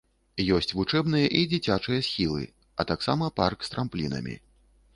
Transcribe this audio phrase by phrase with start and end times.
[0.53, 2.43] Есць вучэбныя і дзіцячыя схілы,
[2.81, 4.35] а таксама парк з трамплінамі.